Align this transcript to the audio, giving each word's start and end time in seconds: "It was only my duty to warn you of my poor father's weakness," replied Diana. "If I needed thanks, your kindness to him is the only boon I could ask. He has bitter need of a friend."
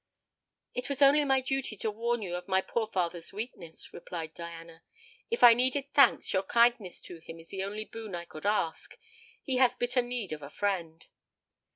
"It 0.73 0.89
was 0.89 1.03
only 1.03 1.23
my 1.25 1.41
duty 1.41 1.77
to 1.77 1.91
warn 1.91 2.23
you 2.23 2.33
of 2.35 2.47
my 2.47 2.59
poor 2.59 2.87
father's 2.87 3.31
weakness," 3.31 3.93
replied 3.93 4.33
Diana. 4.33 4.81
"If 5.29 5.43
I 5.43 5.53
needed 5.53 5.93
thanks, 5.93 6.33
your 6.33 6.41
kindness 6.41 7.01
to 7.01 7.19
him 7.19 7.39
is 7.39 7.49
the 7.49 7.63
only 7.63 7.85
boon 7.85 8.15
I 8.15 8.25
could 8.25 8.47
ask. 8.47 8.97
He 9.43 9.57
has 9.57 9.75
bitter 9.75 10.01
need 10.01 10.31
of 10.33 10.41
a 10.41 10.49
friend." 10.49 11.05